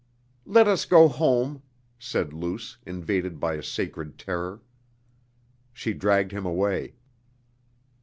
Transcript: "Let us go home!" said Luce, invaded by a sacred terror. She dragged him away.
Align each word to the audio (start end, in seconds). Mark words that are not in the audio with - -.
"Let 0.47 0.67
us 0.67 0.85
go 0.85 1.07
home!" 1.07 1.61
said 1.99 2.33
Luce, 2.33 2.79
invaded 2.87 3.39
by 3.39 3.53
a 3.53 3.61
sacred 3.61 4.17
terror. 4.17 4.61
She 5.73 5.93
dragged 5.93 6.31
him 6.31 6.43
away. 6.43 6.95